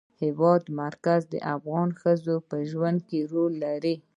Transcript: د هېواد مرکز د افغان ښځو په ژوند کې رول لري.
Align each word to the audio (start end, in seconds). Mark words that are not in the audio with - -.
د 0.17 0.19
هېواد 0.23 0.63
مرکز 0.83 1.21
د 1.33 1.35
افغان 1.55 1.89
ښځو 2.01 2.35
په 2.49 2.57
ژوند 2.69 2.99
کې 3.09 3.19
رول 3.31 3.53
لري. 3.65 3.95